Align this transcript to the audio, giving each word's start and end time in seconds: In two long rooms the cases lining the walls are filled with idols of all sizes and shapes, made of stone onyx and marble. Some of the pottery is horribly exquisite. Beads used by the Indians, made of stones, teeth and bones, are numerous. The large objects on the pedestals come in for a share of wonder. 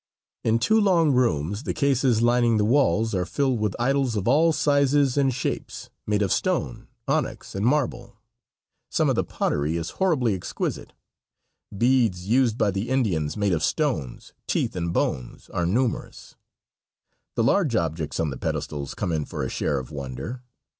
In 0.43 0.57
two 0.57 0.81
long 0.81 1.11
rooms 1.11 1.61
the 1.61 1.75
cases 1.75 2.23
lining 2.23 2.57
the 2.57 2.65
walls 2.65 3.13
are 3.13 3.23
filled 3.23 3.59
with 3.59 3.75
idols 3.77 4.15
of 4.15 4.27
all 4.27 4.51
sizes 4.51 5.15
and 5.15 5.31
shapes, 5.31 5.91
made 6.07 6.23
of 6.23 6.33
stone 6.33 6.87
onyx 7.07 7.53
and 7.53 7.63
marble. 7.63 8.17
Some 8.89 9.09
of 9.11 9.15
the 9.15 9.23
pottery 9.23 9.77
is 9.77 9.91
horribly 10.01 10.33
exquisite. 10.33 10.93
Beads 11.77 12.25
used 12.27 12.57
by 12.57 12.71
the 12.71 12.89
Indians, 12.89 13.37
made 13.37 13.53
of 13.53 13.61
stones, 13.63 14.33
teeth 14.47 14.75
and 14.75 14.91
bones, 14.91 15.51
are 15.51 15.67
numerous. 15.67 16.33
The 17.35 17.43
large 17.43 17.75
objects 17.75 18.19
on 18.19 18.31
the 18.31 18.37
pedestals 18.37 18.95
come 18.95 19.11
in 19.11 19.25
for 19.25 19.43
a 19.43 19.49
share 19.49 19.77
of 19.77 19.91
wonder. 19.91 20.41